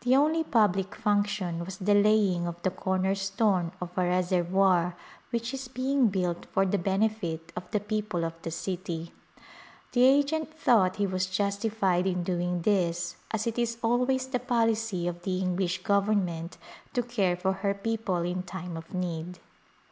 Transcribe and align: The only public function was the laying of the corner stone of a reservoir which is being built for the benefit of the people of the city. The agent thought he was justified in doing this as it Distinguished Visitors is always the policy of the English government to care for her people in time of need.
The 0.00 0.16
only 0.16 0.42
public 0.42 0.92
function 0.96 1.64
was 1.64 1.76
the 1.76 1.94
laying 1.94 2.48
of 2.48 2.60
the 2.62 2.70
corner 2.72 3.14
stone 3.14 3.70
of 3.80 3.96
a 3.96 4.02
reservoir 4.04 4.96
which 5.30 5.54
is 5.54 5.68
being 5.68 6.08
built 6.08 6.46
for 6.46 6.66
the 6.66 6.78
benefit 6.78 7.52
of 7.54 7.70
the 7.70 7.78
people 7.78 8.24
of 8.24 8.32
the 8.42 8.50
city. 8.50 9.12
The 9.92 10.02
agent 10.02 10.52
thought 10.52 10.96
he 10.96 11.06
was 11.06 11.26
justified 11.26 12.08
in 12.08 12.24
doing 12.24 12.62
this 12.62 13.14
as 13.30 13.46
it 13.46 13.54
Distinguished 13.54 13.56
Visitors 13.56 13.76
is 13.76 13.84
always 13.84 14.26
the 14.26 14.40
policy 14.40 15.06
of 15.06 15.22
the 15.22 15.38
English 15.38 15.84
government 15.84 16.58
to 16.94 17.04
care 17.04 17.36
for 17.36 17.52
her 17.52 17.72
people 17.72 18.16
in 18.22 18.42
time 18.42 18.76
of 18.76 18.92
need. 18.92 19.38